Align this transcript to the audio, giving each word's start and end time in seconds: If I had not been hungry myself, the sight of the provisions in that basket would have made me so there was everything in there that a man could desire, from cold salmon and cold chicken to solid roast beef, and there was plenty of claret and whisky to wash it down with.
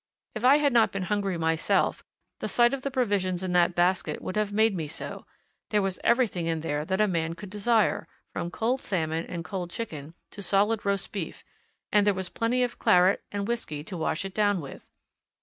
If 0.33 0.43
I 0.43 0.57
had 0.57 0.73
not 0.73 0.91
been 0.91 1.03
hungry 1.03 1.37
myself, 1.37 2.03
the 2.39 2.47
sight 2.47 2.73
of 2.73 2.81
the 2.81 2.89
provisions 2.89 3.43
in 3.43 3.51
that 3.53 3.75
basket 3.75 4.19
would 4.19 4.35
have 4.35 4.51
made 4.51 4.75
me 4.75 4.87
so 4.87 5.27
there 5.69 5.83
was 5.83 5.99
everything 6.03 6.47
in 6.47 6.61
there 6.61 6.83
that 6.85 6.99
a 6.99 7.07
man 7.07 7.35
could 7.35 7.51
desire, 7.51 8.07
from 8.33 8.49
cold 8.49 8.81
salmon 8.81 9.27
and 9.27 9.45
cold 9.45 9.69
chicken 9.69 10.15
to 10.31 10.41
solid 10.41 10.85
roast 10.87 11.11
beef, 11.11 11.43
and 11.91 12.07
there 12.07 12.15
was 12.15 12.29
plenty 12.29 12.63
of 12.63 12.79
claret 12.79 13.23
and 13.31 13.47
whisky 13.47 13.83
to 13.83 13.95
wash 13.95 14.25
it 14.25 14.33
down 14.33 14.59
with. 14.59 14.89